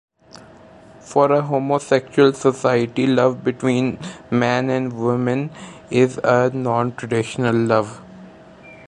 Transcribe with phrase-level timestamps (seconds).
[1.01, 3.99] For a homosexual society love between
[4.31, 5.51] man and women
[5.91, 8.01] is a non-traditional love.